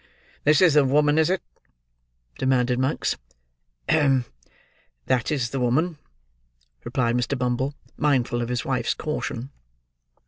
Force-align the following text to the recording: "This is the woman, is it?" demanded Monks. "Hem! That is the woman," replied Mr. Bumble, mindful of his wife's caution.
"This 0.45 0.61
is 0.63 0.73
the 0.73 0.83
woman, 0.83 1.19
is 1.19 1.29
it?" 1.29 1.43
demanded 2.39 2.79
Monks. 2.79 3.17
"Hem! 3.87 4.25
That 5.05 5.31
is 5.31 5.51
the 5.51 5.59
woman," 5.59 5.99
replied 6.83 7.15
Mr. 7.15 7.37
Bumble, 7.37 7.75
mindful 7.97 8.41
of 8.41 8.49
his 8.49 8.65
wife's 8.65 8.95
caution. 8.95 9.51